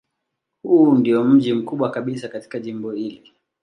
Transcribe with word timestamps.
Huu 0.63 0.95
ndiyo 0.97 1.23
mji 1.23 1.53
mkubwa 1.53 1.91
kabisa 1.91 2.27
katika 2.29 2.59
jimbo 2.59 2.91
hili. 2.91 3.33